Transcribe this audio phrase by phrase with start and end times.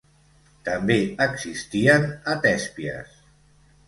[0.69, 0.95] També
[1.25, 3.13] existien a Tèspies.